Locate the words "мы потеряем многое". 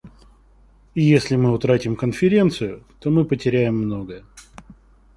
3.11-4.23